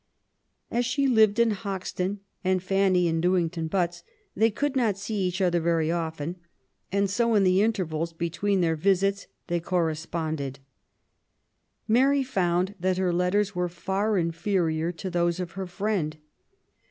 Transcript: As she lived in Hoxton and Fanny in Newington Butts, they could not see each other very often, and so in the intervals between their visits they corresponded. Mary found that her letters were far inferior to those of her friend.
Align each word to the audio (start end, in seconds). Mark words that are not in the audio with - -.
As 0.71 0.83
she 0.83 1.05
lived 1.05 1.37
in 1.37 1.51
Hoxton 1.51 2.21
and 2.43 2.63
Fanny 2.63 3.07
in 3.07 3.19
Newington 3.19 3.67
Butts, 3.67 4.01
they 4.35 4.49
could 4.49 4.75
not 4.75 4.97
see 4.97 5.13
each 5.27 5.39
other 5.41 5.59
very 5.59 5.91
often, 5.91 6.37
and 6.91 7.07
so 7.07 7.35
in 7.35 7.43
the 7.43 7.61
intervals 7.61 8.11
between 8.11 8.61
their 8.61 8.75
visits 8.75 9.27
they 9.45 9.59
corresponded. 9.59 10.57
Mary 11.87 12.23
found 12.23 12.73
that 12.79 12.97
her 12.97 13.13
letters 13.13 13.53
were 13.53 13.69
far 13.69 14.17
inferior 14.17 14.91
to 14.91 15.11
those 15.11 15.39
of 15.39 15.51
her 15.51 15.67
friend. 15.67 16.17